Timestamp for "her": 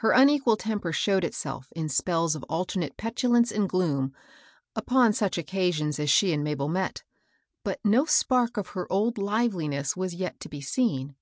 0.00-0.12, 8.76-8.86